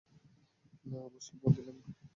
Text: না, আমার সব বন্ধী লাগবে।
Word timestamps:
না, 0.85 0.97
আমার 0.99 1.21
সব 1.21 1.37
বন্ধী 1.41 1.61
লাগবে। 1.67 1.91